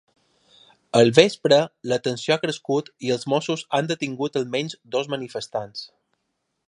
Al 0.99 1.11
vespre, 1.17 1.59
la 1.91 1.99
tensió 2.07 2.35
ha 2.37 2.41
crescut 2.45 2.89
i 3.09 3.13
els 3.17 3.29
mossos 3.35 3.65
han 3.81 3.91
detingut 3.93 4.41
almenys 4.41 4.79
dos 4.97 5.13
manifestants. 5.17 5.85